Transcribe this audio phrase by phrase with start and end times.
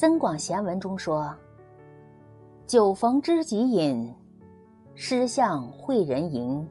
[0.00, 1.30] 增广贤文中说
[2.66, 4.10] ：“酒逢知己饮，
[4.94, 6.66] 诗向会人吟。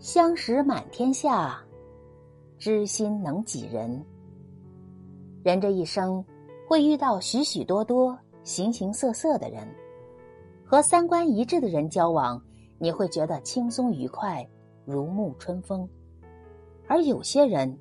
[0.00, 1.62] 相识满天下，
[2.58, 4.04] 知心能几人？”
[5.44, 6.24] 人这一生
[6.68, 9.64] 会遇到许许多多、形形色色的人，
[10.64, 12.42] 和三观一致的人交往，
[12.80, 14.44] 你会觉得轻松愉快，
[14.84, 15.86] 如沐春风；
[16.88, 17.78] 而有些人，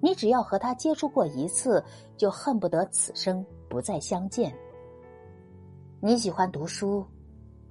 [0.00, 1.82] 你只要和他接触过一次，
[2.16, 3.44] 就恨不得此生。
[3.68, 4.54] 不再相见。
[6.00, 7.04] 你喜欢读书，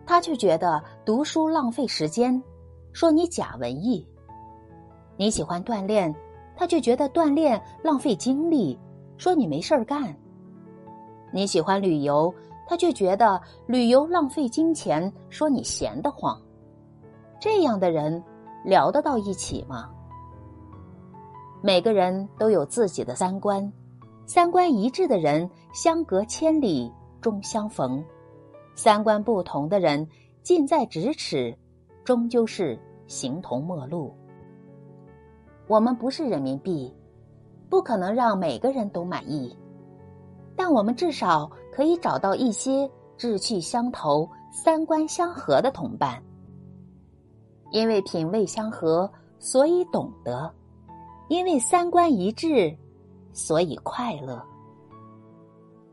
[0.05, 2.43] 他却觉得读书浪费时间，
[2.91, 4.05] 说你假文艺；
[5.15, 6.13] 你喜欢锻炼，
[6.53, 8.77] 他却觉得锻炼浪费精力，
[9.17, 10.13] 说你没事儿干；
[11.31, 12.31] 你喜欢旅游，
[12.67, 16.39] 他却觉得旅游浪费金钱，说你闲得慌。
[17.39, 18.21] 这样的人
[18.65, 19.89] 聊得到一起吗？
[21.65, 23.73] 每个人都有自己的三观。
[24.27, 28.03] 三观一致的人，相隔千里终相逢；
[28.75, 30.07] 三观不同的人，
[30.43, 31.57] 近在咫尺，
[32.03, 34.13] 终究是形同陌路。
[35.65, 36.93] 我们不是人民币，
[37.67, 39.57] 不可能让每个人都满意，
[40.55, 46.21] 但我们至少可以找到一些志趣相投、三观相合的同伴。
[47.71, 50.53] 因为品味相合，所以懂得；
[51.27, 52.75] 因为三观一致。
[53.35, 54.41] 所以快乐。